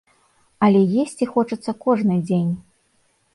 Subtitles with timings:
[0.67, 2.49] Але есці хочацца кожны дзень.